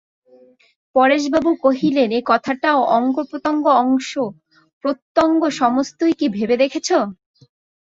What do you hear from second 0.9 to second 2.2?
পরেশবাবু কহিলেন, এ